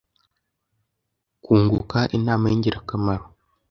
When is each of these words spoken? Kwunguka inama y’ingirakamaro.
Kwunguka 1.43 1.99
inama 2.17 2.45
y’ingirakamaro. 2.51 3.25